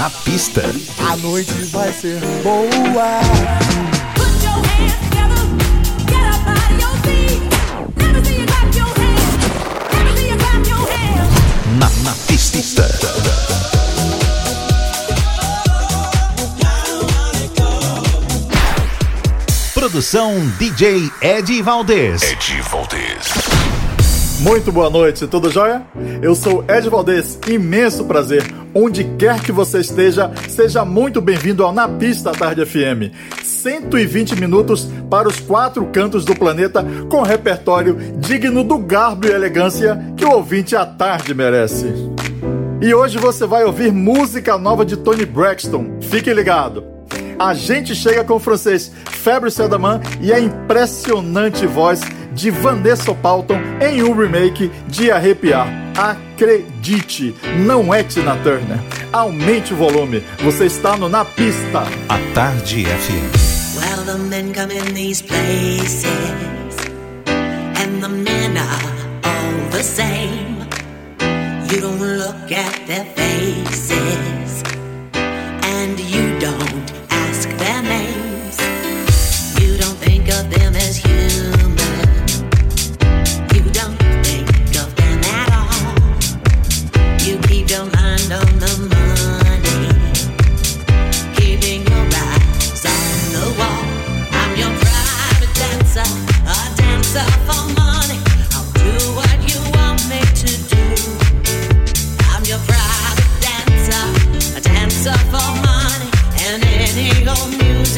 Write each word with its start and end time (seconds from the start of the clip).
Na 0.00 0.08
pista. 0.08 0.62
A 1.10 1.14
noite 1.18 1.52
vai 1.64 1.92
ser 1.92 2.18
boa. 2.42 3.20
Na, 11.78 11.90
na 12.02 12.14
pista. 12.26 12.88
Produção 19.74 20.32
DJ 20.58 21.10
Ed 21.20 21.60
Valdez. 21.60 22.22
Ed 22.22 22.62
Valdez. 22.62 23.50
Muito 24.38 24.72
boa 24.72 24.88
noite, 24.88 25.26
tudo 25.26 25.50
jóia? 25.50 25.82
Eu 26.22 26.34
sou 26.34 26.64
Ed 26.66 26.88
Valdez, 26.88 27.38
imenso 27.46 28.06
prazer. 28.06 28.59
Onde 28.74 29.04
quer 29.18 29.40
que 29.40 29.50
você 29.50 29.80
esteja, 29.80 30.30
seja 30.48 30.84
muito 30.84 31.20
bem-vindo 31.20 31.64
ao 31.64 31.72
Na 31.72 31.88
Pista 31.88 32.30
Tarde 32.30 32.64
FM. 32.64 33.12
120 33.42 34.36
minutos 34.36 34.88
para 35.10 35.28
os 35.28 35.40
quatro 35.40 35.84
cantos 35.86 36.24
do 36.24 36.36
planeta 36.36 36.84
com 37.08 37.22
repertório 37.22 37.96
digno 38.18 38.62
do 38.62 38.78
garbo 38.78 39.26
e 39.26 39.30
elegância 39.30 39.98
que 40.16 40.24
o 40.24 40.30
ouvinte 40.30 40.76
à 40.76 40.86
tarde 40.86 41.34
merece. 41.34 41.92
E 42.80 42.94
hoje 42.94 43.18
você 43.18 43.44
vai 43.44 43.64
ouvir 43.64 43.92
música 43.92 44.56
nova 44.56 44.84
de 44.84 44.96
Tony 44.96 45.26
Braxton. 45.26 45.98
Fique 46.00 46.32
ligado. 46.32 46.84
A 47.38 47.52
gente 47.54 47.94
chega 47.94 48.22
com 48.22 48.34
o 48.34 48.40
francês 48.40 48.92
Febre 49.10 49.50
Seldaman 49.50 50.00
e 50.20 50.32
a 50.32 50.38
impressionante 50.38 51.66
voz 51.66 52.00
de 52.32 52.50
Vanessa 52.50 53.12
Palton 53.14 53.58
em 53.80 54.02
um 54.02 54.14
remake 54.14 54.70
de 54.86 55.10
Arrepiar. 55.10 55.89
Acredite, 56.00 57.34
não 57.58 57.92
é 57.92 58.02
Tina 58.02 58.34
Turner. 58.36 58.78
Aumente 59.12 59.74
o 59.74 59.76
volume, 59.76 60.24
você 60.42 60.64
está 60.64 60.96
no 60.96 61.10
Na 61.10 61.26
Pista. 61.26 61.82
A 62.08 62.18
Tarde 62.32 62.86
FM. 62.86 63.76
Well, 63.76 64.04
the 64.06 64.16
men 64.16 64.54
come 64.54 64.72
in 64.72 64.94
these 64.94 65.20
places, 65.22 66.06
and 67.26 68.02
the 68.02 68.08
men 68.08 68.56
are 68.56 69.26
all 69.26 69.70
the 69.72 69.82
same. 69.82 70.66
You 71.70 71.82
don't 71.82 72.00
look 72.00 72.50
at 72.50 72.86
their 72.86 73.04
faces, 73.14 74.39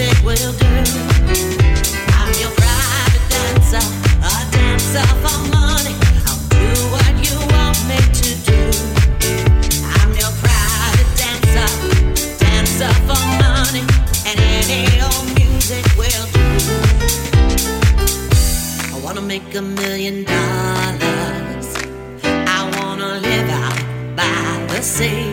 I'm 0.04 0.10
your 2.40 2.50
private 2.58 3.26
dancer, 3.30 3.84
a 4.20 4.34
dancer 4.50 5.06
for 5.22 5.38
money. 5.54 5.94
I'll 6.26 6.42
do 6.50 6.66
what 6.90 7.12
you 7.22 7.36
want 7.54 7.78
me 7.86 7.98
to 8.20 8.30
do. 8.50 8.60
I'm 9.94 10.10
your 10.18 10.32
private 10.42 11.10
dancer, 11.22 11.68
dancer 12.38 12.92
for 13.06 13.22
money, 13.38 13.84
and 14.26 14.38
any 14.58 14.82
old 15.06 15.26
music 15.38 15.84
will 15.96 16.26
do. 16.32 16.46
I 18.92 18.98
wanna 19.04 19.22
make 19.22 19.54
a 19.54 19.62
million 19.62 20.24
dollars. 20.24 21.66
I 22.24 22.60
wanna 22.76 23.20
live 23.20 23.50
out 23.50 23.78
by 24.16 24.66
the 24.74 24.82
sea. 24.82 25.30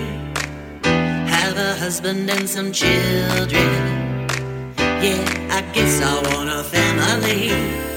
Have 0.84 1.58
a 1.58 1.74
husband 1.76 2.30
and 2.30 2.48
some 2.48 2.72
children. 2.72 4.09
Yeah, 5.02 5.16
I 5.50 5.62
guess 5.72 6.02
I 6.02 6.36
want 6.36 6.50
a 6.50 6.62
family. 6.62 7.89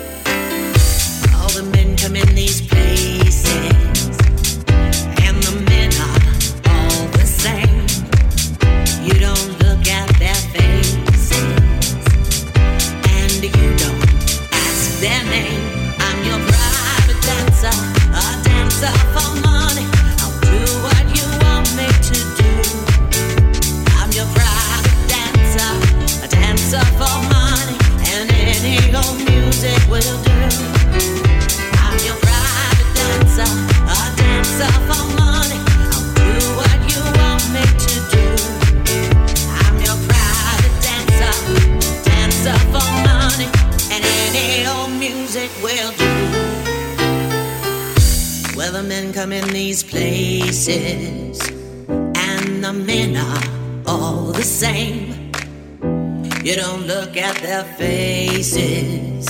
Faces, 57.82 59.26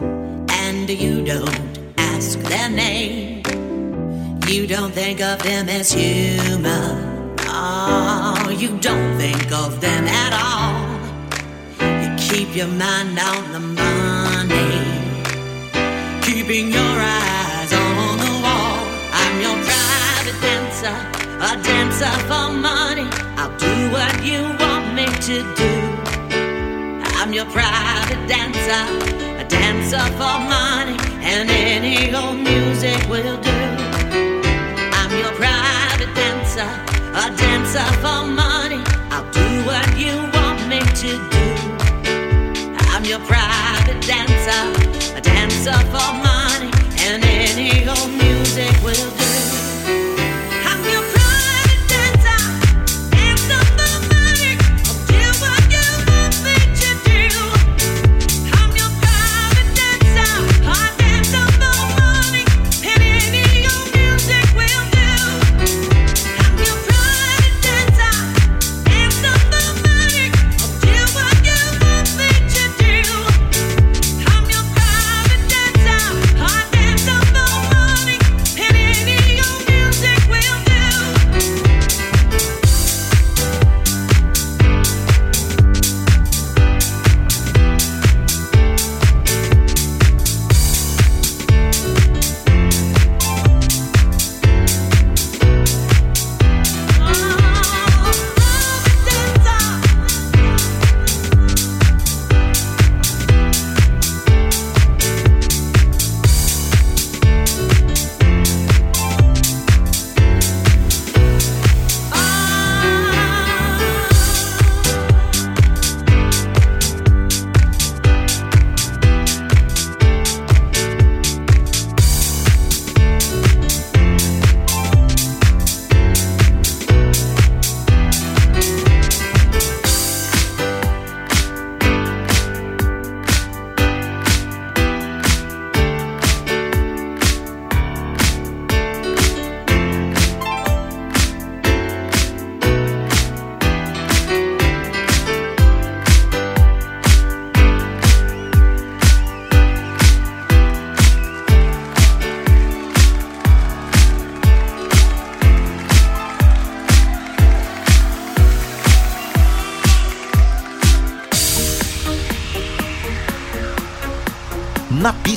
and 0.00 0.88
you 0.88 1.24
don't 1.24 1.78
ask 1.98 2.38
their 2.40 2.68
name. 2.68 3.35
You 4.48 4.64
don't 4.68 4.92
think 4.92 5.20
of 5.20 5.42
them 5.42 5.68
as 5.68 5.90
human. 5.90 7.34
Oh, 7.48 8.48
you 8.56 8.78
don't 8.78 9.18
think 9.18 9.50
of 9.50 9.80
them 9.80 10.06
at 10.06 10.32
all. 10.32 10.86
You 12.00 12.16
keep 12.16 12.54
your 12.54 12.68
mind 12.68 13.18
on 13.18 13.52
the 13.52 13.58
money, 13.58 14.84
keeping 16.22 16.70
your 16.70 16.80
eyes 16.80 17.72
on 17.72 18.18
the 18.18 18.32
wall. 18.44 18.86
I'm 19.12 19.40
your 19.40 19.58
private 19.66 20.40
dancer, 20.40 20.96
a 21.42 21.60
dancer 21.60 22.14
for 22.28 22.52
money. 22.52 23.08
I'll 23.36 23.56
do 23.58 23.90
what 23.90 24.24
you 24.24 24.42
want 24.62 24.94
me 24.94 25.06
to 25.06 25.42
do. 25.56 25.72
I'm 27.18 27.32
your 27.32 27.46
private 27.46 28.28
dancer, 28.28 28.82
a 29.40 29.44
dancer 29.48 30.06
for 30.18 30.38
money, 30.38 30.96
and 31.20 31.50
any 31.50 32.14
old 32.14 32.38
music 32.38 33.08
will 33.08 33.40
do. 33.42 33.95
Dancer, 36.56 37.10
a 37.12 37.36
dancer 37.36 37.84
for 38.00 38.24
money. 38.24 38.82
I'll 39.10 39.30
do 39.30 39.66
what 39.66 39.98
you 39.98 40.16
want 40.32 40.66
me 40.66 40.78
to 40.78 41.10
do. 41.28 41.44
I'm 42.92 43.04
your 43.04 43.18
private 43.18 44.00
dancer, 44.00 45.14
a 45.14 45.20
dancer 45.20 45.78
for 45.92 46.12
money, 46.14 46.70
and 47.00 47.22
any 47.22 47.86
old 47.86 48.10
music 48.10 48.82
will 48.82 49.10
do. 49.18 49.25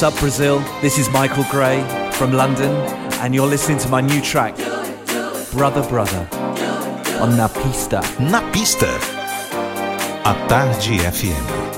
What's 0.00 0.14
up, 0.14 0.20
Brazil? 0.22 0.60
This 0.80 0.98
is 0.98 1.10
Michael 1.10 1.44
Gray 1.50 1.82
from 2.12 2.32
London, 2.32 2.70
and 3.20 3.34
you're 3.34 3.46
listening 3.46 3.76
to 3.80 3.88
my 3.90 4.00
new 4.00 4.22
track, 4.22 4.56
Brother 5.52 5.86
Brother, 5.90 6.26
on 7.20 7.36
Na 7.36 7.48
Pista. 7.48 8.00
Na 8.18 8.40
Pista. 8.50 8.88
A 10.24 10.32
Tarde 10.48 10.96
FM. 11.04 11.69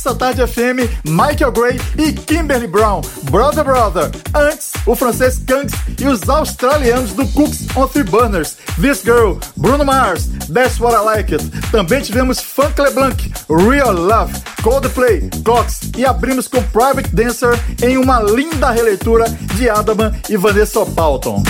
Na 0.00 0.14
pista 0.14 0.14
Tarde 0.14 0.46
FM, 0.46 0.88
Michael 1.04 1.52
Gray 1.52 1.80
e 1.98 2.10
Kimberly 2.12 2.66
Brown, 2.66 3.02
Brother 3.24 3.62
Brother. 3.62 4.10
Antes, 4.34 4.72
o 4.86 4.96
francês 4.96 5.38
Kangs 5.46 5.74
e 6.00 6.06
os 6.06 6.26
australianos 6.26 7.12
do 7.12 7.26
Cooks 7.28 7.66
on 7.76 7.86
Three 7.86 8.04
Burners, 8.04 8.56
This 8.80 9.02
Girl, 9.02 9.34
Bruno 9.58 9.84
Mars, 9.84 10.30
That's 10.52 10.80
What 10.80 10.96
I 10.96 11.04
Like 11.04 11.34
It. 11.34 11.50
Também 11.70 12.00
tivemos 12.00 12.40
Funk 12.40 12.80
LeBlanc, 12.80 13.30
Real 13.50 13.92
Love, 13.92 14.32
Coldplay, 14.62 15.28
Cox 15.44 15.80
e 15.94 16.06
abrimos 16.06 16.48
com 16.48 16.62
Private 16.62 17.14
Dancer 17.14 17.60
em 17.82 17.98
uma 17.98 18.22
linda 18.22 18.70
releitura 18.70 19.26
de 19.54 19.68
Adaman 19.68 20.12
e 20.30 20.36
Vanessa 20.38 20.86
Palton. 20.86 21.42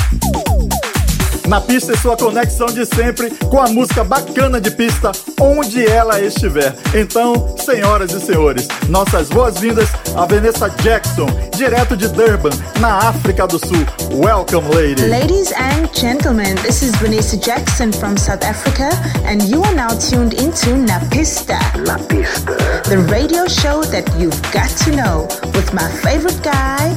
Na 1.46 1.60
pista 1.60 1.96
sua 1.96 2.16
conexão 2.16 2.66
de 2.66 2.86
sempre 2.86 3.30
com 3.48 3.60
a 3.60 3.68
música 3.68 4.04
bacana 4.04 4.60
de 4.60 4.70
pista 4.70 5.10
onde 5.40 5.86
ela 5.86 6.20
estiver. 6.20 6.74
Então, 6.94 7.56
senhoras 7.58 8.12
e 8.12 8.20
senhores, 8.20 8.68
nossas 8.88 9.28
boas-vindas 9.28 9.88
a 10.14 10.26
Vanessa 10.26 10.68
Jackson, 10.82 11.26
direto 11.56 11.96
de 11.96 12.08
Durban, 12.08 12.50
na 12.78 13.08
África 13.08 13.46
do 13.46 13.58
Sul. 13.58 13.86
Welcome, 14.12 14.68
lady. 14.74 15.02
Ladies 15.06 15.52
and 15.52 15.88
gentlemen, 15.94 16.54
this 16.56 16.82
is 16.82 16.94
Vanessa 16.96 17.36
Jackson 17.36 17.92
from 17.92 18.16
South 18.16 18.44
Africa, 18.44 18.90
and 19.24 19.42
you 19.48 19.62
are 19.64 19.74
now 19.74 19.88
tuned 19.88 20.34
into 20.34 20.76
Na 20.76 21.00
Pista. 21.10 21.58
Na 21.86 21.96
Pista. 21.98 22.56
The 22.88 22.98
radio 23.10 23.46
show 23.48 23.82
that 23.84 24.04
you've 24.18 24.40
got 24.52 24.68
to 24.84 24.90
know 24.94 25.26
with 25.54 25.72
my 25.72 25.88
favorite 26.02 26.42
guy, 26.42 26.96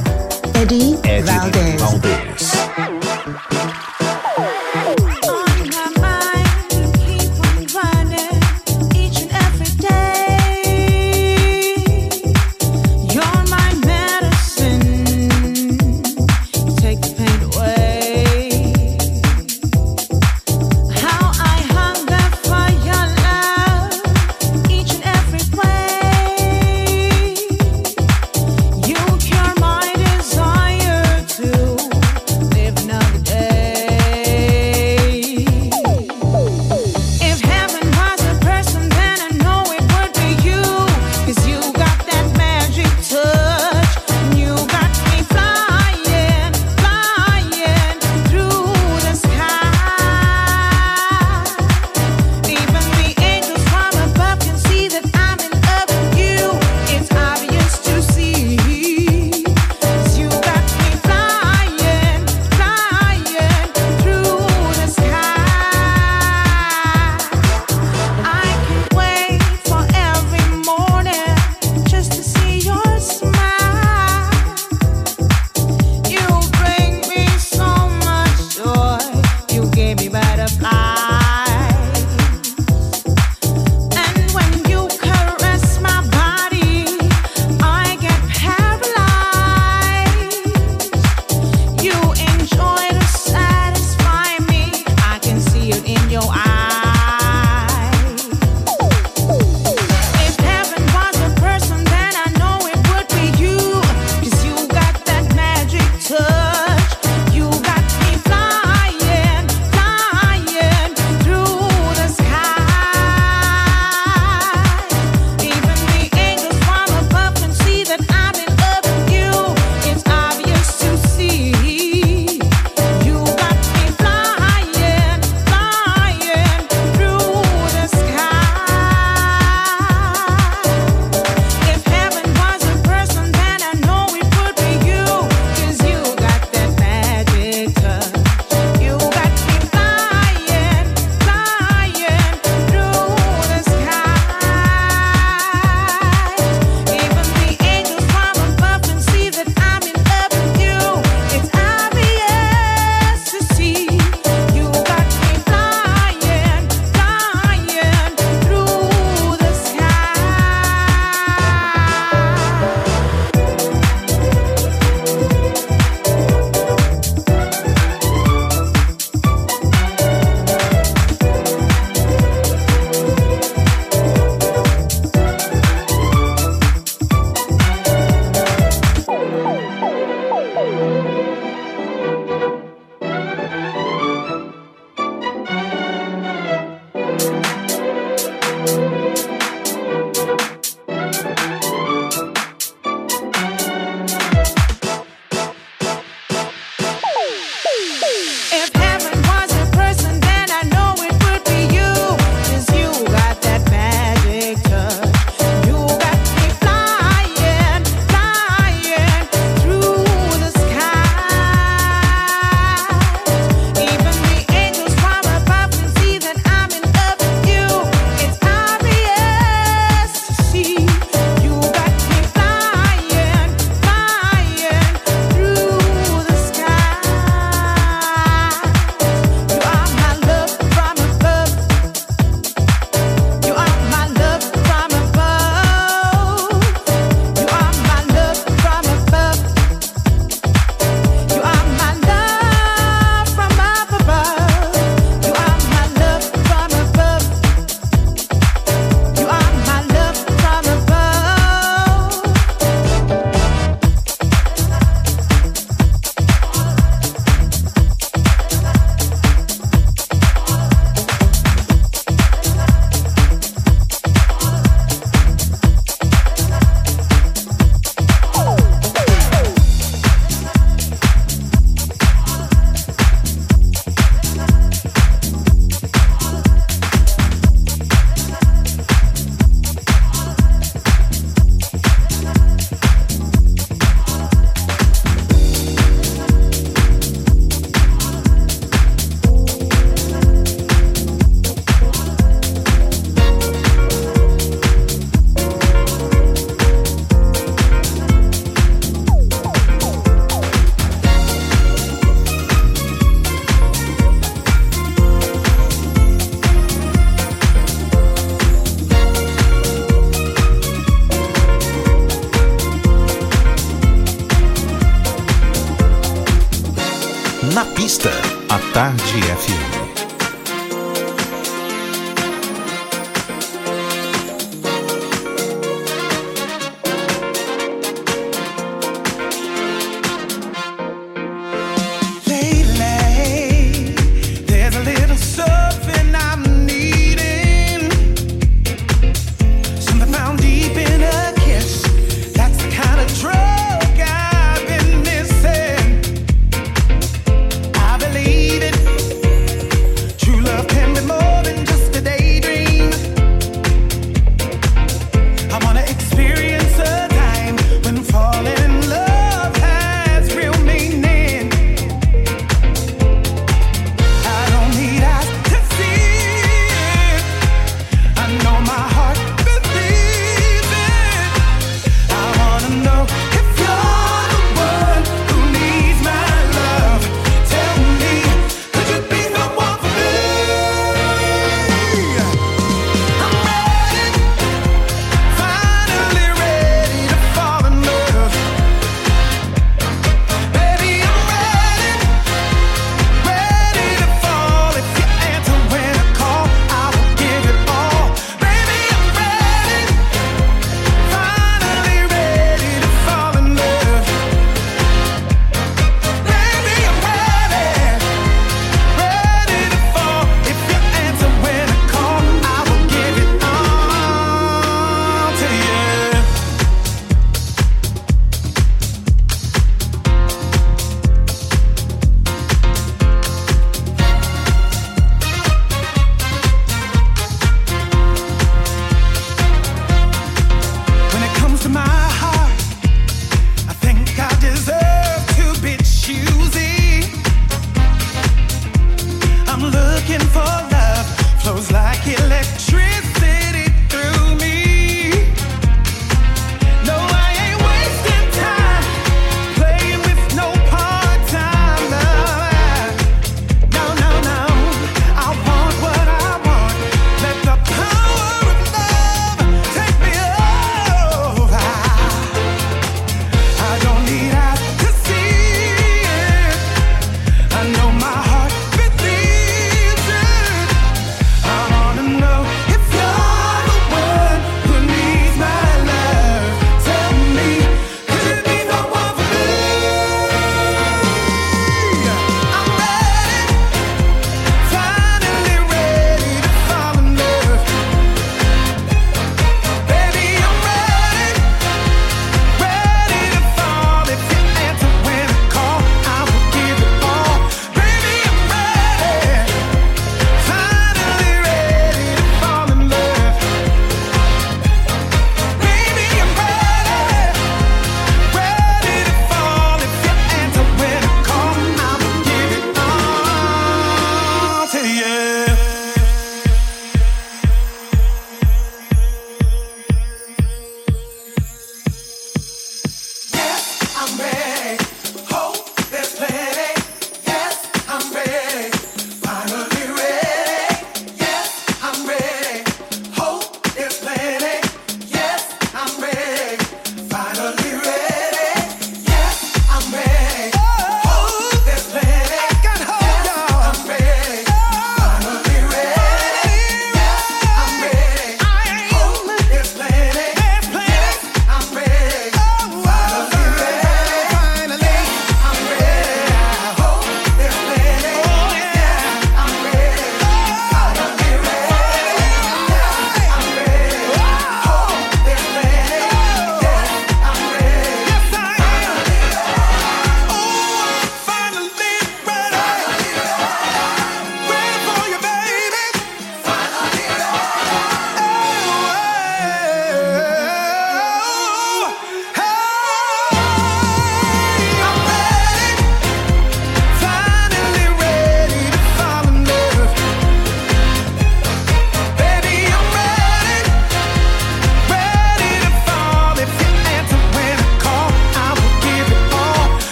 Eddie, 0.54 0.98
Eddie 1.04 1.22
Valdez. 1.22 1.80
Valdez. 1.80 2.73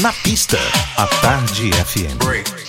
Na 0.00 0.12
pista, 0.12 0.58
a 0.96 1.06
Tarde 1.20 1.70
FM. 1.70 2.18
Break. 2.18 2.67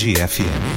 Tarde 0.00 0.18
FM. 0.18 0.69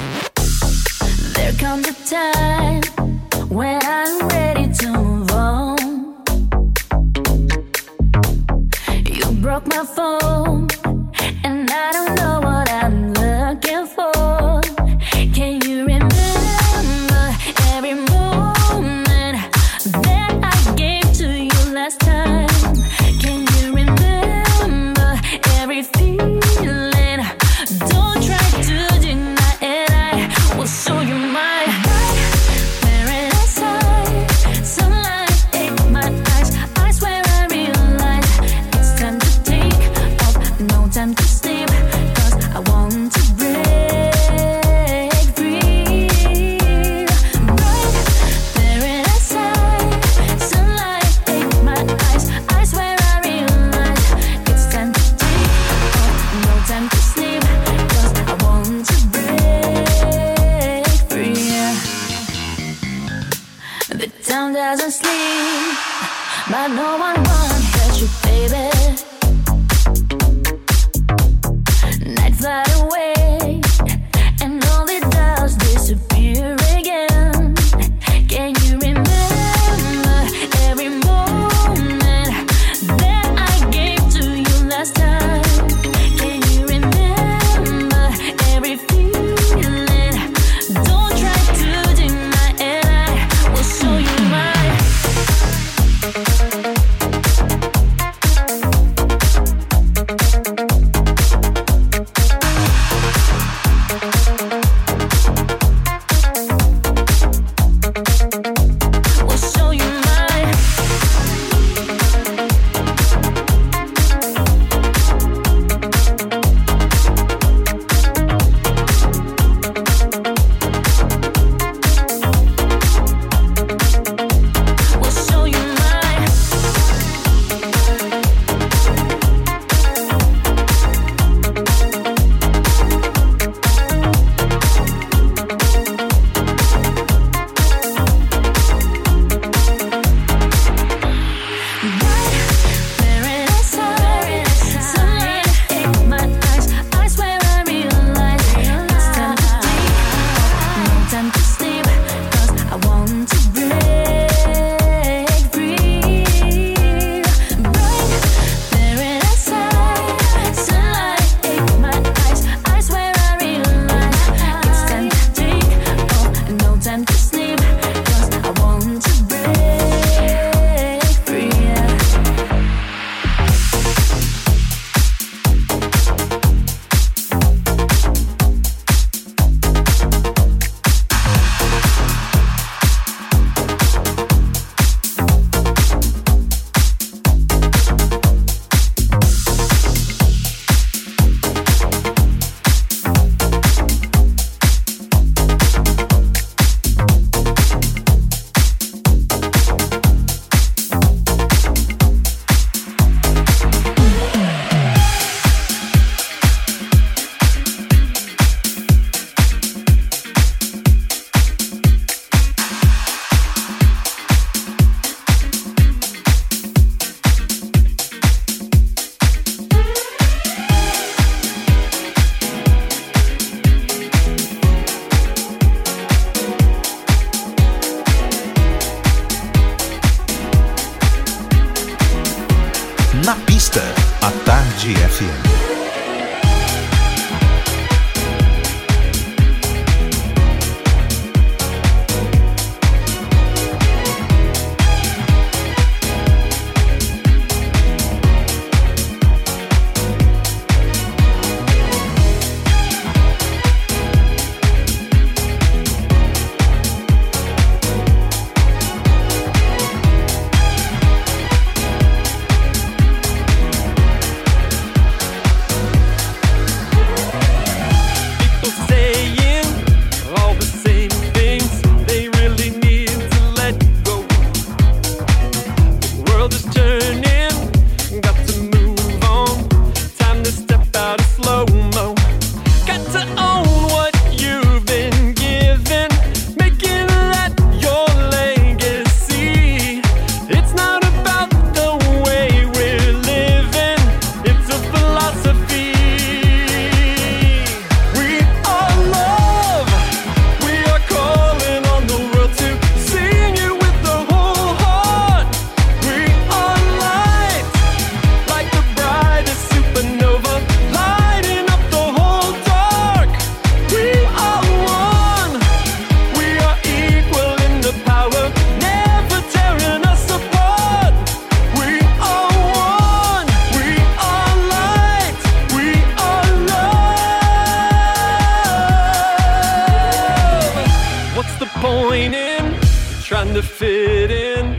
complaining, 332.23 332.79
trying 333.21 333.53
to 333.53 333.61
fit 333.61 334.31
in 334.31 334.75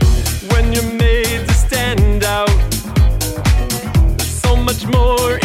when 0.49 0.73
you're 0.73 0.93
made 0.93 1.47
to 1.47 1.53
stand 1.53 2.23
out. 2.23 2.47
There's 4.17 4.41
so 4.41 4.55
much 4.55 4.85
more. 4.87 5.44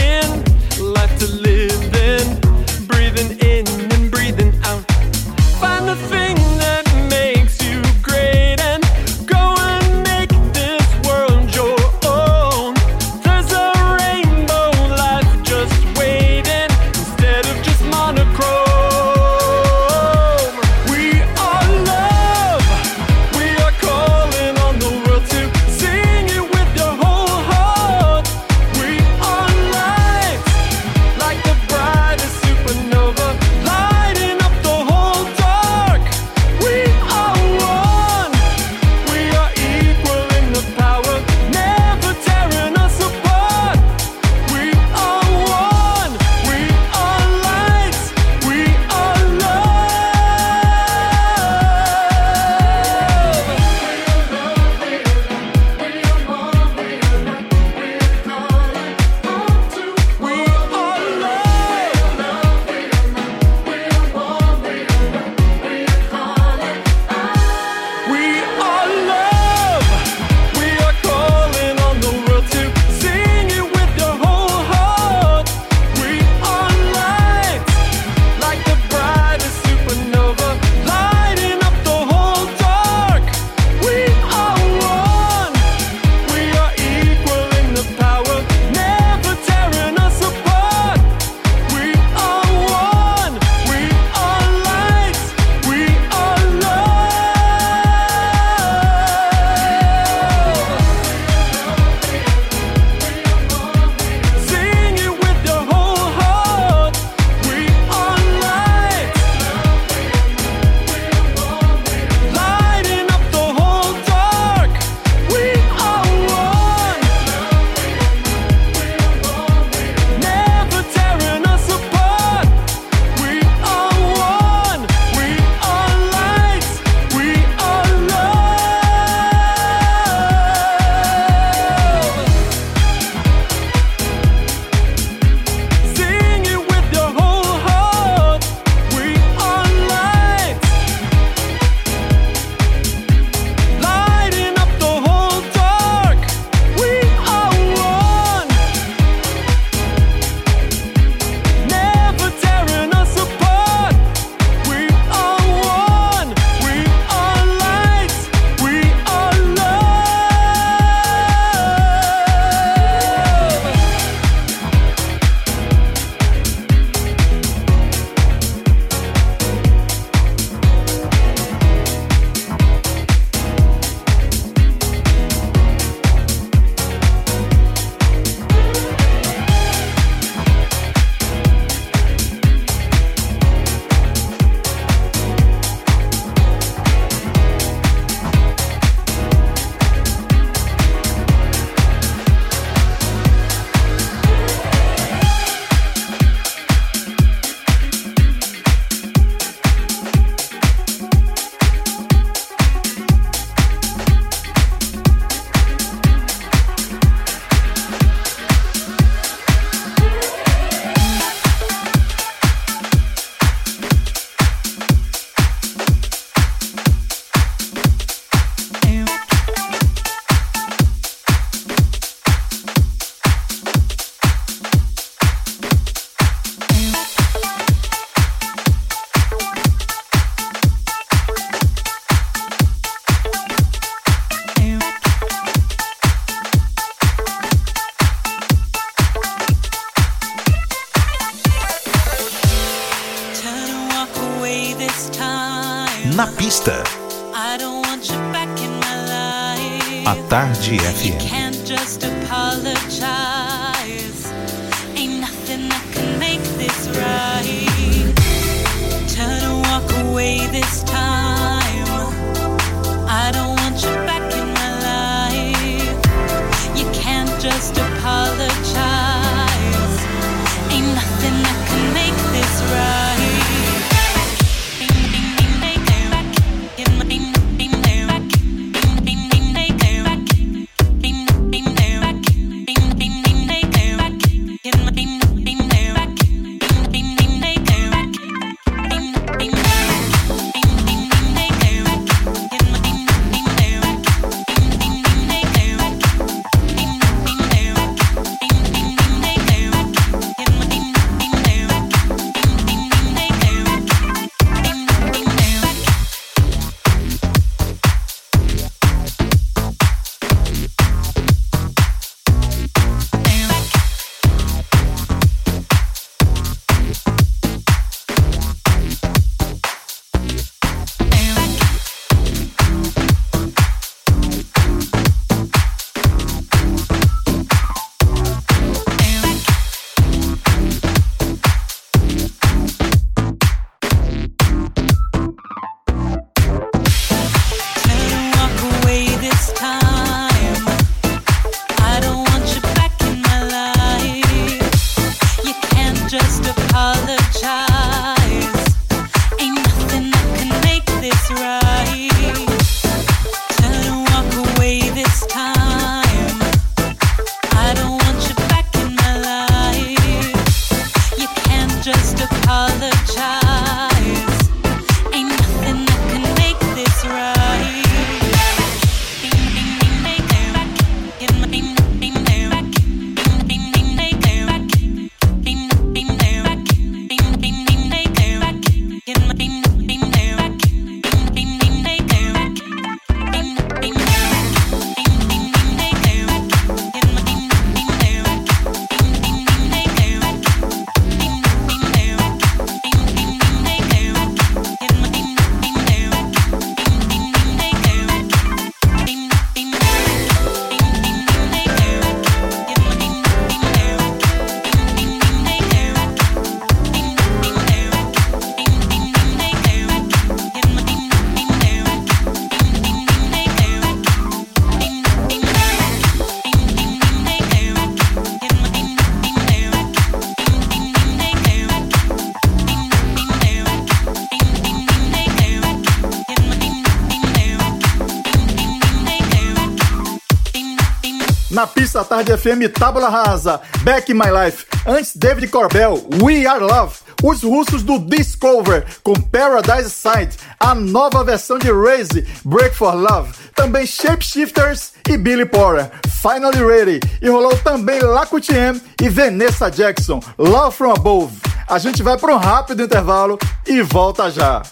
FM 432.40 432.72
Tábula 432.72 433.10
Rasa, 433.10 433.60
Back 433.82 434.10
in 434.10 434.14
My 434.14 434.30
Life. 434.30 434.64
Antes 434.86 435.14
David 435.14 435.48
Corbell, 435.48 436.02
We 436.22 436.46
Are 436.46 436.60
Love. 436.60 436.96
Os 437.22 437.42
russos 437.42 437.82
do 437.82 437.98
Discover 437.98 438.86
com 439.02 439.12
Paradise 439.12 439.90
Side, 439.90 440.38
a 440.58 440.74
nova 440.74 441.22
versão 441.22 441.58
de 441.58 441.70
Raze, 441.70 442.26
Break 442.42 442.74
for 442.74 442.94
Love. 442.94 443.32
Também 443.54 443.86
Shapeshifters 443.86 444.92
e 445.06 445.18
Billy 445.18 445.44
Porter, 445.44 445.90
Finally 446.22 446.64
Ready. 446.64 447.00
E 447.20 447.28
rolou 447.28 447.54
também 447.58 448.00
Lacutien 448.00 448.80
e 449.02 449.08
Vanessa 449.10 449.70
Jackson, 449.70 450.20
Love 450.38 450.74
From 450.74 450.92
Above. 450.92 451.36
A 451.68 451.78
gente 451.78 452.02
vai 452.02 452.16
para 452.16 452.34
um 452.34 452.38
rápido 452.38 452.82
intervalo 452.82 453.38
e 453.66 453.82
volta 453.82 454.30
já. 454.30 454.62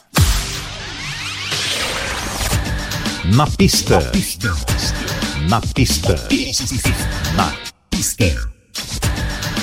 Na 3.27 3.47
pista. 3.47 4.01
Na 4.01 4.11
pista. 4.11 4.49
Na 5.47 5.61
pista. 5.61 6.14
Na 7.34 7.53
pista. 7.91 8.24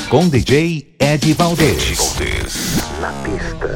Com 0.09 0.29
DJ 0.29 0.95
Ed 0.99 1.33
Valdez. 1.33 1.97
Na 3.01 3.11
pista. 3.11 3.75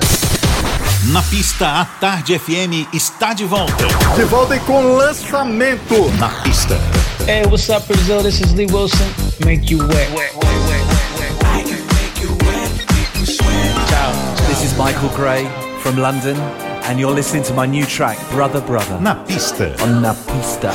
Na 1.11 1.21
pista, 1.23 1.81
a 1.81 1.85
Tarde 1.85 2.39
FM 2.39 2.87
está 2.93 3.33
de 3.33 3.45
volta. 3.45 3.85
De 4.15 4.23
volta 4.25 4.55
e 4.55 4.59
com 4.61 4.81
lançamento. 4.95 6.09
Na 6.19 6.29
pista. 6.41 6.79
Hey, 7.27 7.45
what's 7.45 7.69
up, 7.69 7.85
Brazil? 7.87 8.23
This 8.23 8.39
is 8.39 8.53
Lee 8.53 8.67
Wilson. 8.67 9.07
Make 9.45 9.71
you 9.71 9.79
wet. 9.87 10.09
wet, 10.15 10.35
wet, 10.35 10.53
wet 10.65 10.89
Ciao. 13.89 14.11
This 14.47 14.63
is 14.63 14.77
Michael 14.77 15.09
Gray 15.09 15.45
from 15.81 15.97
London, 15.97 16.37
and 16.85 16.99
you're 16.99 17.13
listening 17.13 17.43
to 17.43 17.53
my 17.53 17.65
new 17.65 17.85
track, 17.85 18.17
Brother 18.31 18.61
Brother. 18.61 18.99
Na 19.01 19.15
pista. 19.25 19.75
On 19.83 20.01
Na 20.01 20.13
Pista. 20.13 20.71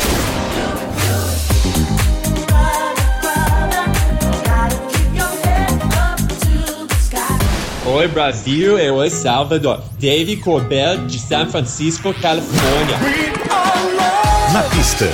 Oi 7.87 8.09
Brasil, 8.09 8.79
eu 8.79 9.03
é 9.03 9.11
Salvador. 9.11 9.79
Dave 10.01 10.39
Corbell 10.39 11.07
de 11.07 11.19
San 11.19 11.47
Francisco, 11.47 12.15
Califórnia. 12.15 12.99
Na 14.55 14.63
pista. 14.63 15.05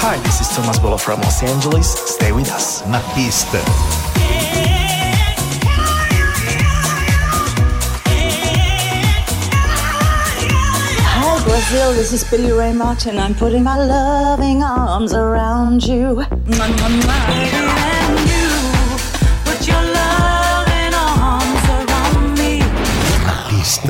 Hi, 0.00 0.16
this 0.22 0.40
is 0.40 0.48
Thomas 0.54 0.78
Bolo 0.78 0.96
from 0.96 1.20
Los 1.22 1.42
Angeles. 1.42 1.88
Stay 2.06 2.30
with 2.30 2.48
us. 2.54 2.84
Na 2.86 3.00
pista. 3.16 3.58
Brazil, 11.64 11.94
this 11.94 12.12
is 12.12 12.24
Billy 12.24 12.52
Ray 12.52 12.74
Martin. 12.74 13.18
I'm 13.18 13.34
putting 13.34 13.62
my 13.62 13.78
loving 13.78 14.62
arms 14.62 15.14
around 15.14 15.82
you. 15.82 16.20
Mwah, 16.44 16.68
mwah, 16.76 16.90
mwah. 17.00 17.28
And 18.04 18.20
you 18.28 18.48
put 19.46 19.66
your 19.66 19.80
loving 19.80 20.92
arms 20.92 21.64
around 21.72 22.36
me. 22.36 22.60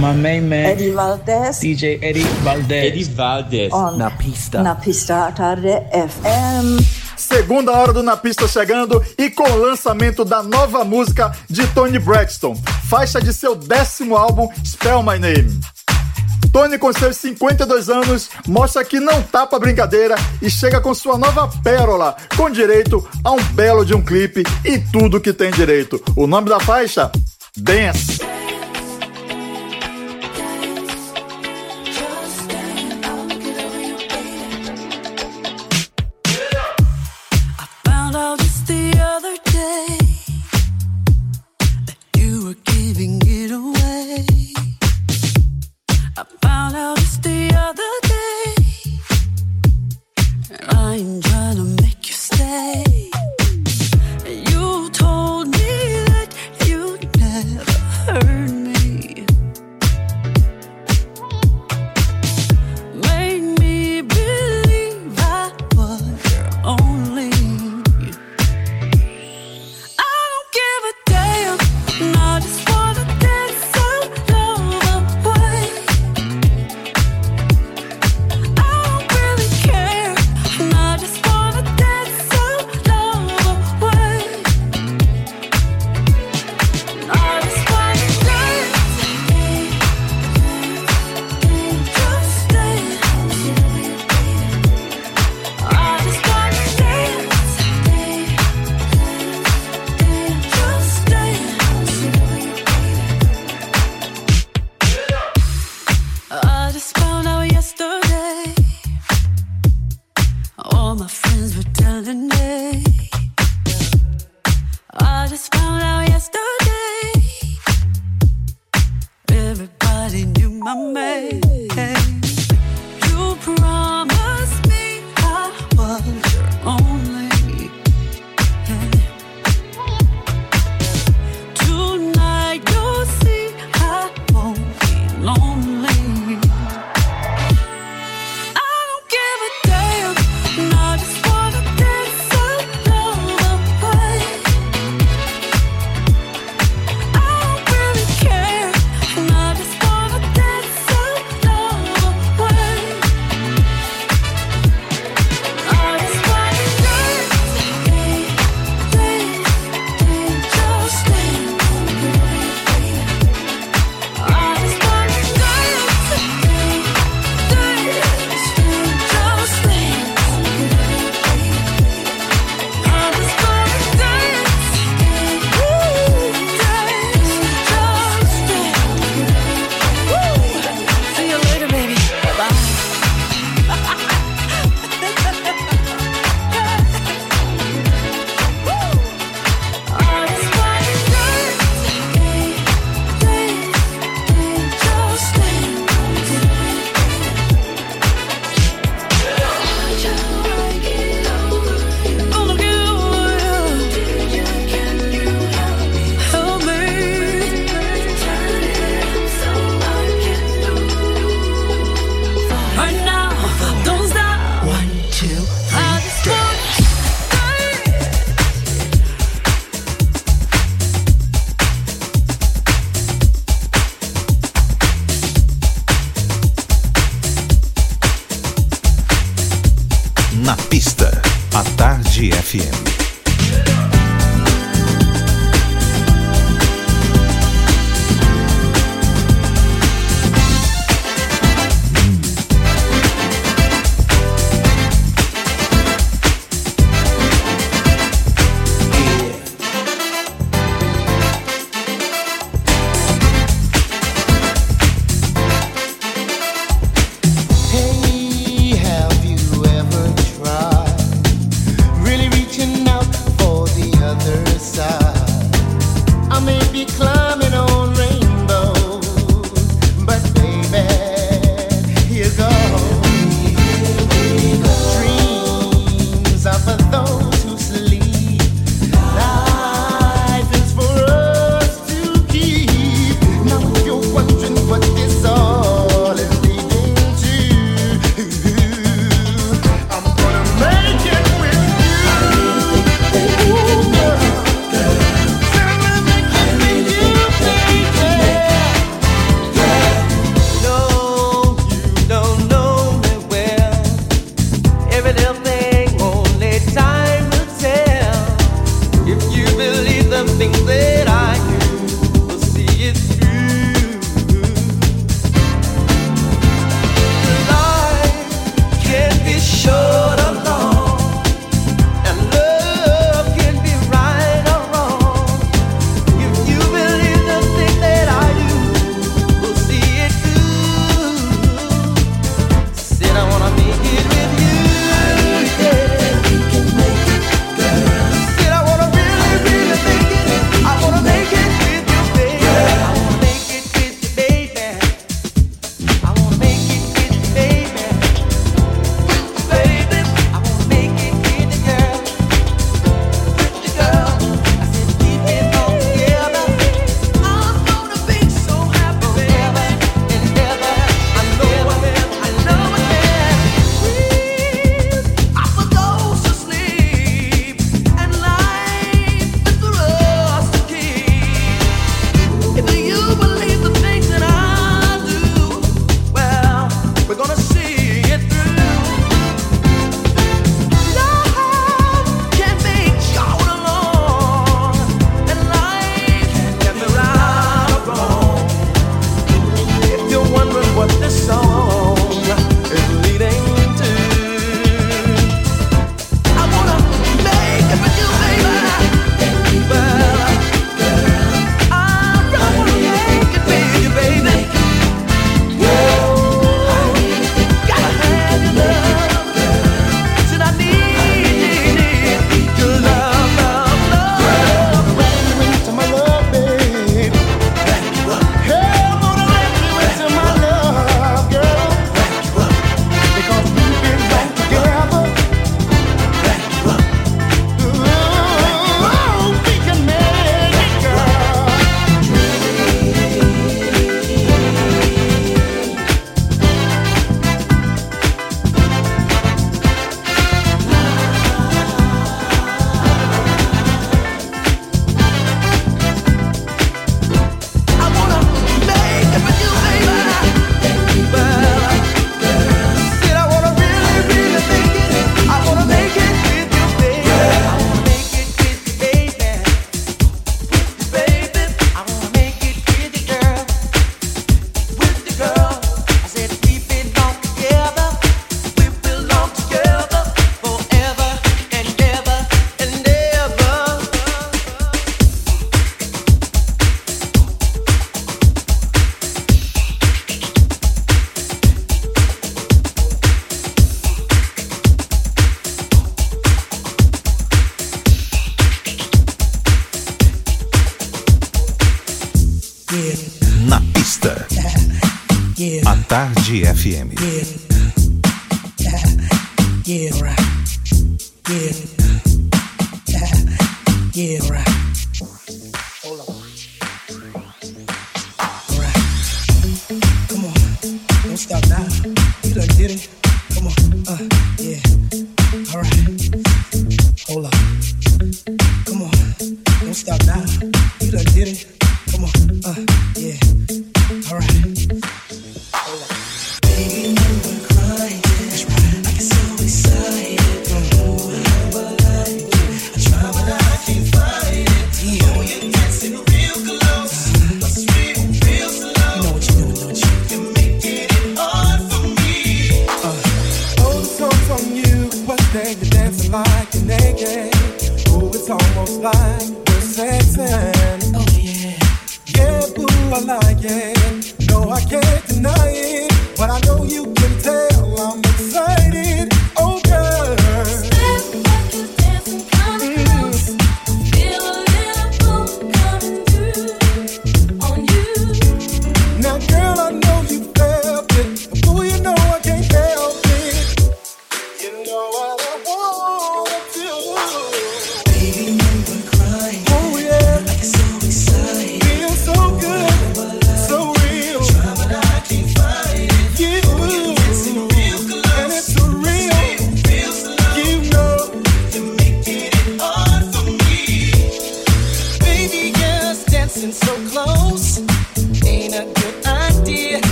My 0.00 0.12
main 0.12 0.48
man, 0.48 0.66
Eddie 0.66 0.90
Valdez 0.90 1.60
DJ 1.60 2.02
Eddie 2.02 2.26
Valdez. 2.42 2.86
Eddie 2.86 3.04
Valdez. 3.04 3.72
on 3.72 3.98
Na 3.98 4.10
Pista. 4.10 4.62
Na 4.62 4.74
Pista 4.74 5.30
Tarde 5.30 5.80
FM. 5.92 6.82
Segunda 7.16 7.70
hora 7.70 7.92
do 7.92 8.02
Na 8.02 8.16
Pista 8.16 8.48
chegando 8.48 9.00
e 9.16 9.30
com 9.30 9.48
o 9.48 9.56
lançamento 9.56 10.24
da 10.24 10.42
nova 10.42 10.82
música 10.84 11.30
de 11.48 11.64
Tony 11.68 12.00
Braxton, 12.00 12.56
faixa 12.88 13.20
de 13.20 13.32
seu 13.32 13.54
décimo 13.54 14.16
álbum 14.16 14.48
Spell 14.64 15.04
My 15.04 15.20
Name. 15.20 15.60
Tony, 16.52 16.78
com 16.78 16.92
seus 16.92 17.16
52 17.16 17.88
anos, 17.88 18.28
mostra 18.46 18.84
que 18.84 18.98
não 18.98 19.22
tá 19.22 19.46
pra 19.46 19.58
brincadeira 19.58 20.16
e 20.42 20.50
chega 20.50 20.80
com 20.80 20.92
sua 20.92 21.16
nova 21.16 21.48
pérola, 21.62 22.16
com 22.36 22.50
direito 22.50 23.06
a 23.22 23.32
um 23.32 23.42
belo 23.54 23.84
de 23.84 23.94
um 23.94 24.02
clipe 24.02 24.42
e 24.64 24.78
tudo 24.78 25.20
que 25.20 25.32
tem 25.32 25.50
direito. 25.50 26.02
O 26.16 26.26
nome 26.26 26.48
da 26.48 26.58
faixa? 26.58 27.10
Dance. 27.56 28.39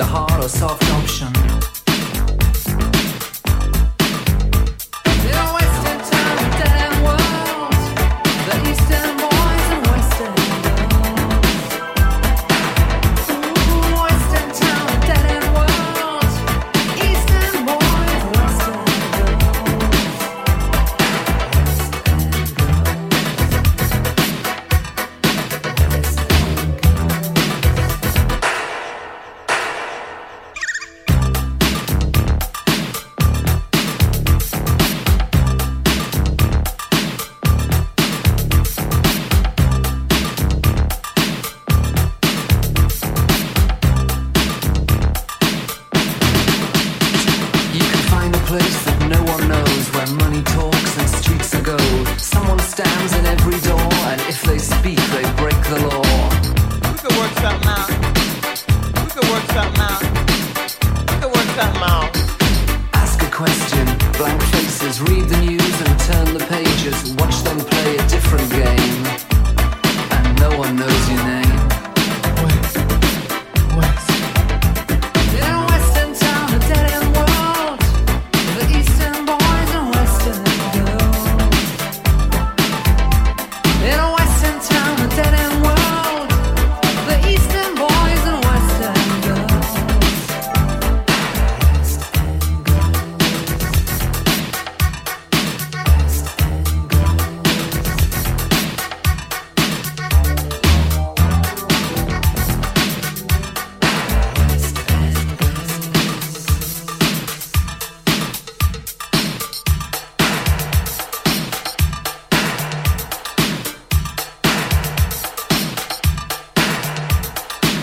a 0.00 0.04
heart. 0.04 0.29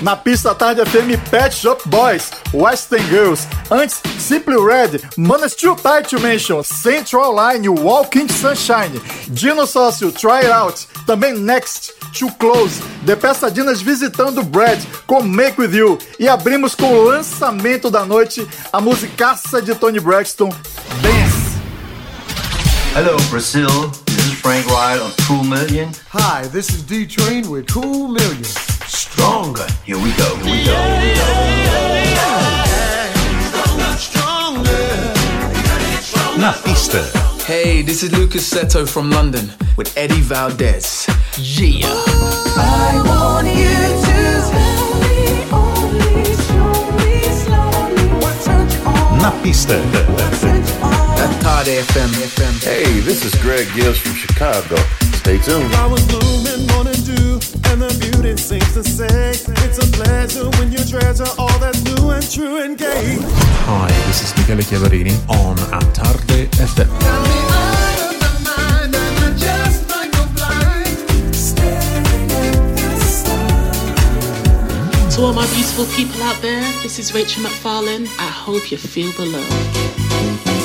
Na 0.07 0.15
pista 0.15 0.55
tarde 0.55 0.79
FM 0.85 1.19
Pet 1.29 1.53
Shop 1.53 1.81
Boys, 1.89 2.31
Western 2.53 3.03
Girls. 3.09 3.45
Antes, 3.69 4.01
Simply 4.17 4.55
Red, 4.55 5.01
Man 5.17 5.43
It's 5.43 5.53
Too 5.53 5.75
Tight 5.75 6.07
to 6.07 6.21
Mention, 6.21 6.63
Central 6.63 7.35
Line, 7.35 7.67
Walking 7.67 8.29
Sunshine, 8.29 9.01
Dino 9.27 9.67
Sócio, 9.67 10.09
Try 10.09 10.45
It 10.45 10.49
Out. 10.49 10.87
Também 11.05 11.37
Next, 11.37 11.93
Too 12.17 12.31
Close, 12.39 12.81
The 13.05 13.17
Peçadinas 13.17 13.81
visitando 13.81 14.41
Brad 14.43 14.81
com 15.05 15.21
Make 15.21 15.59
With 15.59 15.75
You. 15.75 15.97
E 16.17 16.29
abrimos 16.29 16.73
com 16.73 16.89
o 16.89 17.03
lançamento 17.03 17.91
da 17.91 18.05
noite, 18.05 18.47
a 18.71 18.79
musicaça 18.79 19.61
de 19.61 19.75
Tony 19.75 19.99
Braxton, 19.99 20.47
Dance. 21.01 21.57
Hello, 22.95 23.21
Brazil. 23.29 23.91
This 24.05 24.25
is 24.25 24.39
Frank 24.39 24.65
Wright 24.69 25.01
of 25.01 25.13
Cool 25.27 25.43
Million. 25.43 25.91
Hi, 26.13 26.47
this 26.47 26.69
is 26.69 26.81
D 26.83 27.05
Train 27.05 27.49
with 27.49 27.65
Cool 27.73 28.07
Million. 28.07 28.76
Stronger. 28.87 29.65
Here 29.83 29.97
we 29.97 30.11
go. 30.13 30.35
Here 30.37 30.45
we 30.45 30.63
go. 30.65 30.75
Here 31.01 31.11
we 31.11 31.25
go. 31.25 31.37
Na 36.37 36.53
pista. 36.63 37.01
Hey, 37.45 37.81
this 37.81 38.03
is 38.03 38.11
Lucas 38.11 38.47
Seto 38.53 38.87
from 38.87 39.09
London 39.09 39.51
with 39.75 39.97
Eddie 39.97 40.21
Valdez. 40.21 41.07
Yeah. 41.37 41.87
I 41.87 43.01
want 43.05 43.47
you 43.47 43.77
to 44.05 44.41
slowly, 44.47 45.43
only 45.51 46.33
slowly, 46.45 47.23
slowly. 47.41 48.07
What 48.21 48.35
turns 48.45 48.75
you 48.75 48.81
on? 48.85 49.17
Na 49.17 49.31
pista. 49.41 49.81
At 51.27 51.41
Tarde 51.41 51.83
FM. 51.91 52.63
Hey, 52.63 53.01
this 53.01 53.25
is 53.25 53.35
Greg 53.41 53.67
Gibbs 53.75 53.99
from 53.99 54.13
Chicago. 54.13 54.77
Stay 55.19 55.37
tuned. 55.39 55.73
I 55.75 55.87
was 55.87 56.05
blooming, 56.07 56.65
morning 56.71 57.01
dew, 57.03 57.35
and 57.67 57.81
the 57.83 57.91
beauty 57.99 58.37
seems 58.37 58.71
to 58.73 58.83
say 58.83 59.31
it's 59.31 59.77
a 59.77 59.87
pleasure 59.91 60.49
when 60.57 60.71
you 60.71 60.79
treasure 60.85 61.27
all 61.37 61.57
that's 61.59 61.83
new 61.83 62.11
and 62.11 62.23
true 62.31 62.63
and 62.63 62.77
gay. 62.77 63.17
Hi, 63.67 63.89
this 64.07 64.23
is 64.23 64.31
Michele 64.37 64.63
Chiavarini 64.63 65.15
on 65.27 65.59
A 65.75 65.81
Tarde 65.91 66.47
FM. 66.63 66.87
To 75.15 75.23
all 75.23 75.33
my 75.33 75.47
beautiful 75.47 75.85
people 75.87 76.21
out 76.23 76.41
there, 76.41 76.61
this 76.83 76.99
is 76.99 77.13
Rachel 77.13 77.43
McFarlane. 77.43 78.07
I 78.17 78.29
hope 78.45 78.71
you 78.71 78.77
feel 78.77 79.11
the 79.11 79.25
love. 79.25 80.56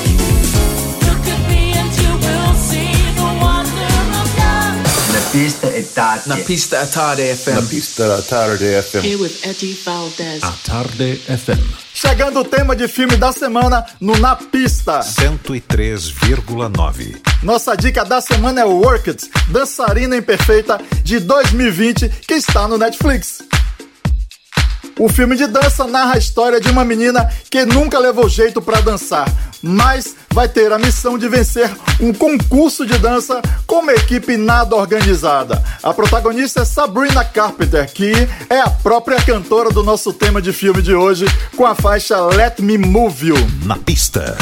Pista 5.33 5.67
è 5.67 5.83
tarde. 5.91 6.23
Na 6.27 6.37
pista 6.37 6.79
a 6.81 6.85
Tarde 6.85 7.35
FM. 7.35 7.53
Na 7.53 7.61
pista 7.63 8.13
a 8.13 8.21
Tarde 8.21 8.83
FM. 8.83 9.03
Here 9.03 9.15
with 9.15 9.39
Eddie 9.41 9.75
Valdez. 9.83 10.43
A 10.43 10.53
Tarde 10.61 11.19
FM. 11.25 11.59
Chegando 11.91 12.41
o 12.41 12.45
tema 12.45 12.75
de 12.75 12.87
filme 12.87 13.17
da 13.17 13.31
semana 13.31 13.83
no 13.99 14.15
Na 14.19 14.35
Pista. 14.35 14.99
103,9. 14.99 17.19
Nossa 17.41 17.75
dica 17.75 18.05
da 18.05 18.21
semana 18.21 18.61
é 18.61 18.63
Work 18.63 19.09
It, 19.09 19.27
Dançarina 19.49 20.15
Imperfeita 20.15 20.79
de 21.03 21.19
2020, 21.19 22.09
que 22.27 22.35
está 22.35 22.67
no 22.67 22.77
Netflix. 22.77 23.39
O 24.99 25.09
filme 25.09 25.35
de 25.35 25.47
dança 25.47 25.85
narra 25.85 26.15
a 26.15 26.17
história 26.17 26.61
de 26.61 26.69
uma 26.69 26.85
menina 26.85 27.27
que 27.49 27.65
nunca 27.65 27.97
levou 27.97 28.29
jeito 28.29 28.61
pra 28.61 28.79
dançar, 28.79 29.27
mas 29.61 30.15
vai 30.31 30.47
ter 30.47 30.71
a 30.71 30.77
missão 30.77 31.17
de 31.17 31.27
vencer 31.27 31.69
um 31.99 32.13
concurso 32.13 32.85
de 32.85 32.97
dança 32.99 33.41
com 33.65 33.79
uma 33.79 33.93
equipe 33.93 34.37
nada 34.37 34.75
organizada. 34.75 35.63
A 35.81 35.93
protagonista 35.93 36.61
é 36.61 36.65
Sabrina 36.65 37.25
Carpenter, 37.25 37.91
que 37.91 38.11
é 38.49 38.59
a 38.59 38.69
própria 38.69 39.21
cantora 39.21 39.71
do 39.71 39.83
nosso 39.83 40.13
tema 40.13 40.41
de 40.41 40.53
filme 40.53 40.81
de 40.81 40.93
hoje, 40.93 41.25
com 41.57 41.65
a 41.65 41.73
faixa 41.73 42.19
Let 42.27 42.59
Me 42.59 42.77
Move 42.77 43.29
You. 43.29 43.37
Na 43.65 43.77
pista. 43.77 44.37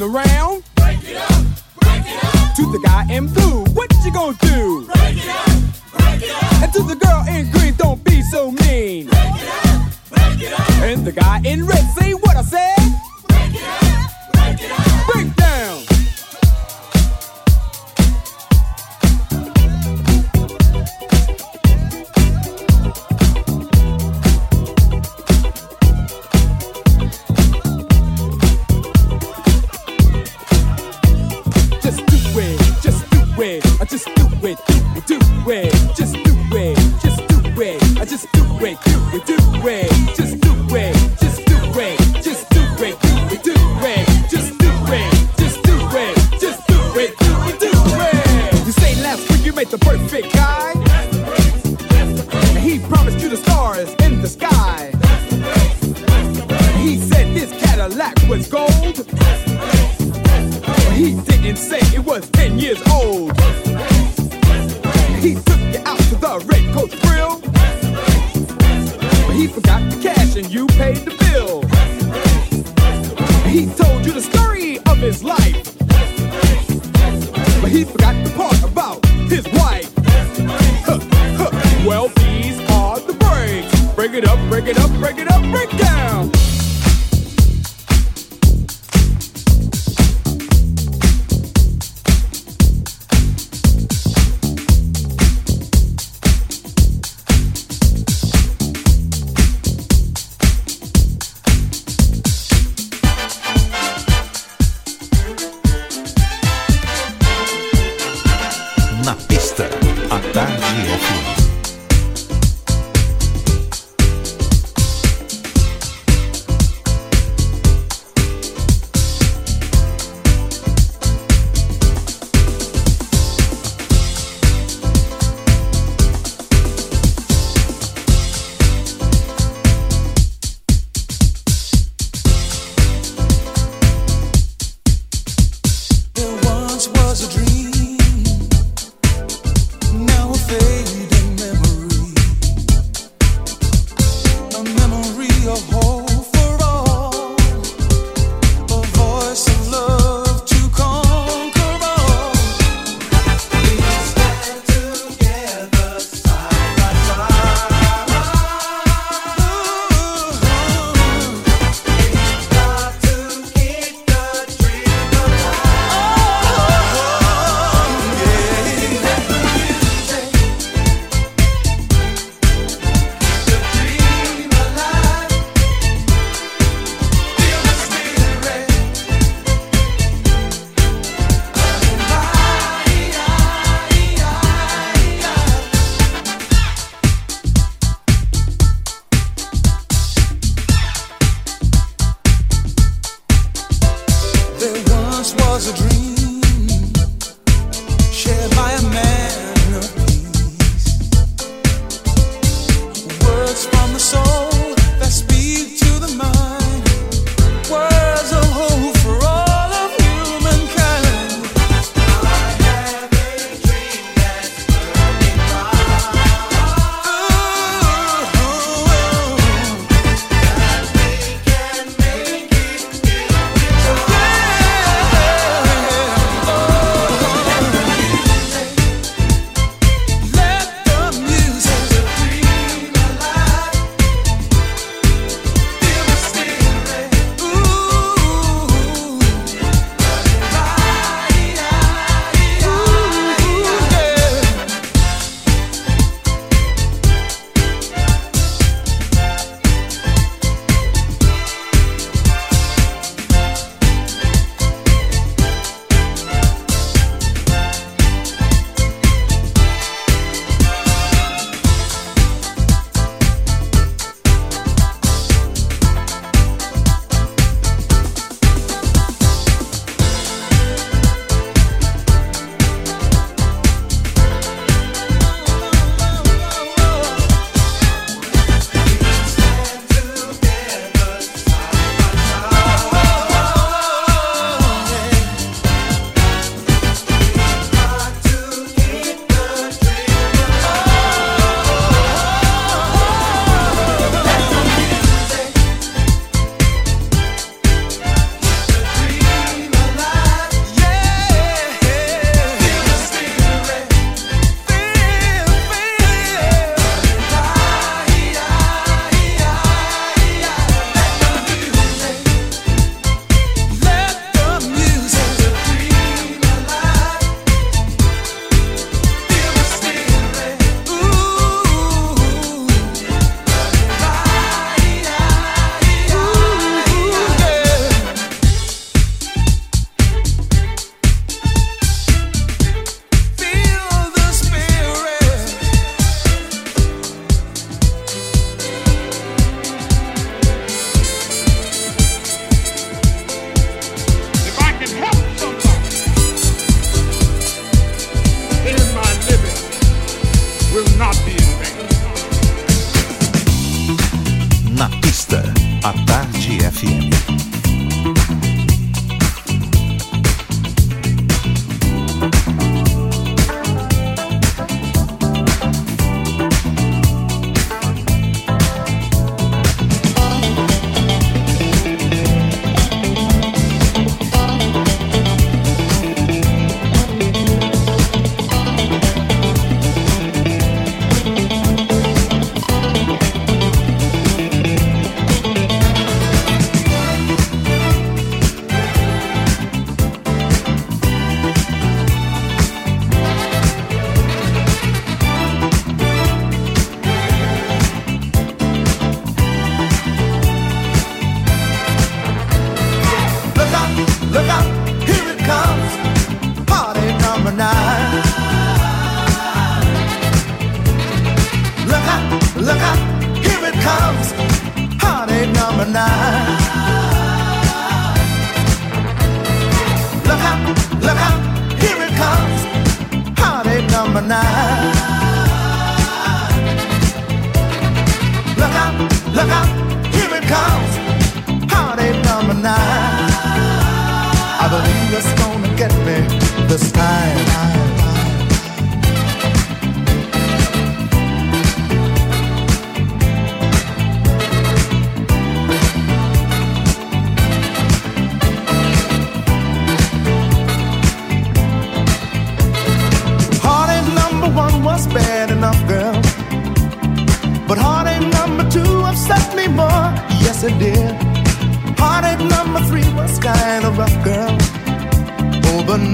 messing 0.00 0.14
around. 0.14 0.62
Break 0.76 1.04
it 1.04 1.16
up, 1.16 1.44
break 1.80 2.02
it 2.06 2.24
up. 2.24 2.54
To 2.56 2.72
the 2.72 2.80
guy 2.84 3.06
in 3.10 3.26
blue, 3.32 3.64
what 3.74 3.92
you 4.04 4.12
gonna 4.12 4.36
do? 4.40 4.86
Break 4.86 5.16
it 5.16 5.28
up, 5.28 5.46
break 5.98 6.22
it 6.22 6.30
up. 6.30 6.62
And 6.62 6.72
to 6.72 6.82
the 6.82 6.96
girl 6.96 7.24
in 7.28 7.50
green, 7.52 7.74
don't 7.76 8.02
be 8.04 8.22
so 8.22 8.50
mean. 8.50 9.06
Break 9.06 9.22
it 9.22 9.48
up, 9.64 9.92
break 10.10 10.40
it 10.42 10.52
up. 10.52 10.70
And 10.82 11.06
the 11.06 11.12
guy 11.12 11.40
in 11.44 11.66
red, 11.66 11.84
say 11.98 12.14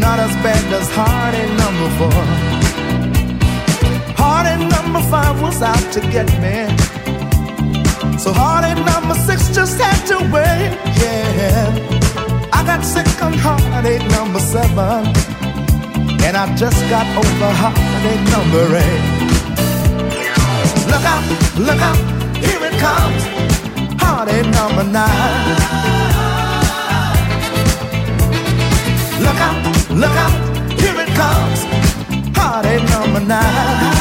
not 0.07 0.21
as 0.21 0.35
bad 0.47 0.65
as 0.81 0.89
heartache 0.99 1.55
number 1.65 1.89
four. 1.99 2.23
Heartache 4.21 4.67
number 4.77 5.03
five 5.13 5.35
was 5.43 5.61
out 5.71 5.87
to 5.95 6.01
get 6.15 6.29
me. 6.45 6.59
So 8.23 8.29
heartache 8.33 8.83
number 8.93 9.17
six 9.27 9.39
just 9.59 9.77
had 9.81 10.01
to 10.11 10.19
wait. 10.35 10.71
Yeah. 11.03 11.67
I 12.57 12.61
got 12.71 12.83
sick 12.95 13.11
on 13.27 13.33
heartache 13.47 14.07
number 14.17 14.39
seven. 14.55 15.01
And 16.27 16.35
I 16.43 16.45
just 16.63 16.81
got 16.95 17.07
over 17.21 17.51
heartache 17.63 18.27
number 18.37 18.65
eight. 18.85 19.05
Look 20.93 21.05
out, 21.15 21.25
look 21.69 21.81
out, 21.91 22.01
here 22.45 22.63
it 22.69 22.77
comes. 22.87 23.23
Heartache 24.03 24.51
number 24.59 24.85
nine. 24.99 25.47
Look 29.27 29.41
out, 29.49 29.76
look 29.97 30.11
out, 30.11 30.33
here 30.79 30.99
it 31.05 31.09
comes. 31.17 31.59
Heartache 32.37 32.85
number 32.91 33.21
nine. 33.21 33.95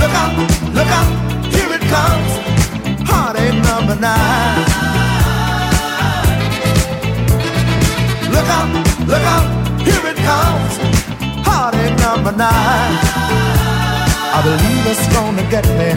Look 0.00 0.14
out, 0.22 0.32
look 0.76 0.90
out, 0.98 1.10
here 1.54 1.72
it 1.76 1.84
comes. 1.94 2.30
Heartache 3.08 3.60
number 3.68 3.96
nine. 3.96 4.64
Look 8.34 8.48
out, 8.56 8.68
look 9.10 9.24
out, 9.34 9.46
here 9.86 10.06
it 10.12 10.18
comes. 10.28 10.72
Heartache 11.46 11.98
number 12.04 12.32
nine. 12.32 12.94
I 14.36 14.40
believe 14.44 14.86
it's 14.92 15.06
gonna 15.14 15.44
get 15.50 15.66
me 15.78 15.88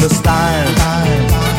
this 0.00 0.20
time. 0.22 1.51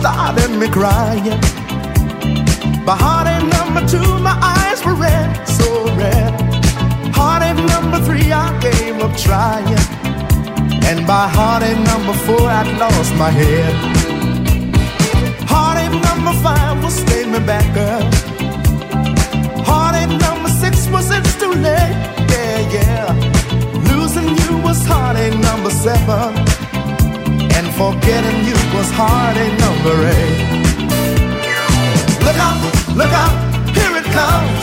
Started 0.00 0.50
me 0.58 0.66
crying. 0.68 1.40
By 2.86 2.96
heartache 3.04 3.46
number 3.58 3.82
two, 3.86 4.10
my 4.28 4.36
eyes 4.56 4.80
were 4.84 4.94
red, 4.94 5.28
so 5.46 5.68
red. 6.00 6.32
Heartache 7.18 7.62
number 7.74 7.98
three, 8.06 8.32
I 8.32 8.48
gave 8.60 8.96
up 9.04 9.14
trying. 9.26 9.78
And 10.88 11.06
by 11.06 11.28
heartache 11.36 11.82
number 11.92 12.14
four, 12.24 12.44
I'd 12.58 12.70
lost 12.82 13.12
my 13.16 13.30
head. 13.40 13.74
Heartache 15.52 15.98
number 16.08 16.32
five 16.44 16.82
was 16.82 16.94
stay 16.94 17.26
me 17.26 17.40
back, 17.50 17.66
girl. 17.74 18.04
Heartache 19.68 20.16
number 20.26 20.48
six 20.62 20.88
was 20.88 21.10
it's 21.10 21.34
too 21.38 21.52
late, 21.66 21.96
yeah, 22.32 22.58
yeah. 22.76 23.06
Losing 23.90 24.30
you 24.42 24.52
was 24.64 24.78
heartache 24.86 25.38
number 25.48 25.70
seven. 25.70 26.59
Forgetting 27.80 28.44
you 28.44 28.52
was 28.76 28.90
heartache 28.92 29.56
number 29.58 29.96
eight. 30.12 30.38
Look 32.26 32.36
out, 32.36 32.60
look 32.94 33.12
out, 33.22 33.34
here 33.74 33.94
it 33.96 34.04
comes. 34.18 34.60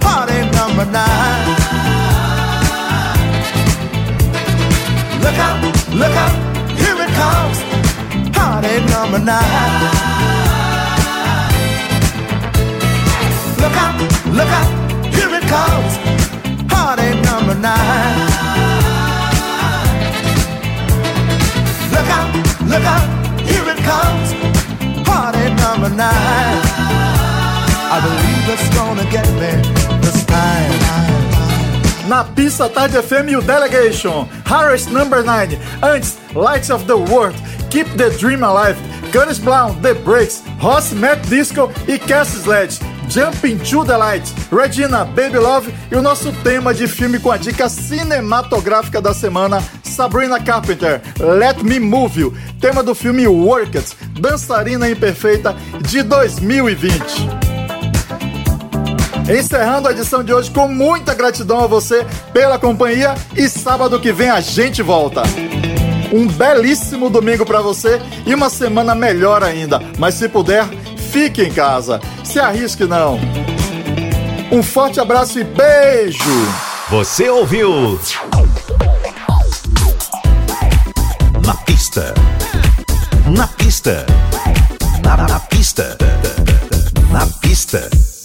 Party 0.00 0.40
number 0.56 0.86
nine. 0.86 1.44
Look 5.24 5.38
out, 5.46 5.60
look 5.92 6.16
out, 6.24 6.36
here 6.80 6.98
it 7.04 7.12
comes. 7.20 7.58
Party 8.34 8.74
number 8.94 9.18
nine. 9.18 9.82
Look 13.60 13.76
out, 13.84 13.96
look 14.38 14.52
out, 14.58 14.70
here 15.14 15.32
it 15.38 15.44
comes. 15.52 15.92
Party 16.72 17.08
number 17.28 17.54
nine. 17.56 18.67
Look 22.08 22.16
out, 22.16 22.34
look 22.64 22.84
out, 22.84 23.40
here 23.42 23.68
it 23.68 23.78
comes. 23.84 24.32
Party 25.06 25.52
number 25.60 25.90
nine. 25.90 26.62
I 27.90 28.00
believe 28.00 28.48
it's 28.48 28.68
gonna 28.74 29.04
get 29.10 29.28
me 29.34 29.52
this 30.00 30.24
time. 30.24 30.72
Na 32.08 32.24
pista 32.24 32.66
Tarde 32.70 33.02
FM 33.02 33.32
e 33.32 33.36
o 33.36 33.42
Delegation, 33.42 34.26
Harris 34.46 34.86
Number 34.86 35.22
9, 35.22 35.58
antes 35.82 36.16
Lights 36.34 36.70
of 36.70 36.86
the 36.86 36.94
World, 36.94 37.36
Keep 37.68 37.98
the 37.98 38.08
Dream 38.16 38.42
Alive, 38.42 38.78
Curtis 39.12 39.38
Brown, 39.38 39.78
The 39.82 39.92
Breaks, 39.92 40.42
Ross 40.62 40.92
Matt 40.92 41.20
Disco 41.28 41.70
e 41.86 41.98
Cass 41.98 42.28
Sledge, 42.28 42.78
Jumping 43.10 43.58
to 43.58 43.84
the 43.84 43.96
Light, 43.96 44.22
Regina, 44.50 45.04
Baby 45.04 45.38
Love. 45.38 45.72
E 45.90 45.96
o 45.96 46.02
nosso 46.02 46.30
tema 46.42 46.74
de 46.74 46.86
filme 46.86 47.18
com 47.18 47.30
a 47.30 47.38
dica 47.38 47.68
cinematográfica 47.68 49.00
da 49.00 49.14
semana, 49.14 49.62
Sabrina 49.98 50.38
Carpenter, 50.38 51.02
Let 51.18 51.64
Me 51.64 51.80
Move 51.80 52.20
You, 52.20 52.34
tema 52.60 52.84
do 52.84 52.94
filme 52.94 53.26
Work 53.26 53.76
It, 53.76 53.96
Dançarina 54.20 54.88
Imperfeita 54.88 55.56
de 55.80 56.04
2020. 56.04 57.02
Encerrando 59.28 59.88
a 59.88 59.90
edição 59.90 60.22
de 60.22 60.32
hoje 60.32 60.52
com 60.52 60.68
muita 60.68 61.14
gratidão 61.14 61.64
a 61.64 61.66
você 61.66 62.06
pela 62.32 62.60
companhia 62.60 63.16
e 63.34 63.48
sábado 63.48 63.98
que 63.98 64.12
vem 64.12 64.30
a 64.30 64.40
gente 64.40 64.82
volta. 64.82 65.24
Um 66.12 66.28
belíssimo 66.28 67.10
domingo 67.10 67.44
para 67.44 67.60
você 67.60 68.00
e 68.24 68.32
uma 68.32 68.50
semana 68.50 68.94
melhor 68.94 69.42
ainda. 69.42 69.82
Mas 69.98 70.14
se 70.14 70.28
puder, 70.28 70.64
fique 71.10 71.42
em 71.42 71.50
casa. 71.50 72.00
Se 72.22 72.38
arrisque 72.38 72.84
não. 72.84 73.18
Um 74.52 74.62
forte 74.62 75.00
abraço 75.00 75.40
e 75.40 75.42
beijo. 75.42 76.22
Você 76.88 77.28
ouviu? 77.28 77.98
Pista. 81.98 82.14
Na 83.26 83.46
pista. 83.46 84.06
Na, 85.02 85.16
na 85.16 85.40
pista. 85.40 85.96
Na 87.10 87.26
pista. 87.40 88.17